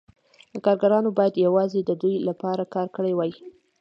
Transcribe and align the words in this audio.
کارګرانو 0.65 1.09
باید 1.17 1.43
یوازې 1.45 1.79
د 1.85 1.91
دوی 2.01 2.15
لپاره 2.27 2.63
کار 2.73 2.87
کړی 2.95 3.13
وای 3.15 3.31